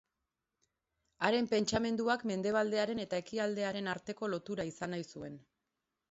Haren 1.27 1.49
pentsamenduak 1.51 2.23
mendebaldearen 2.31 3.01
eta 3.03 3.19
ekialdearen 3.23 3.91
arteko 3.95 4.31
lotura 4.35 4.65
izan 4.71 4.93
nahi 4.95 5.07
zuen. 5.17 5.37